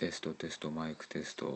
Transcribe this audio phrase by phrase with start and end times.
[0.00, 1.46] テストテストマイクテスト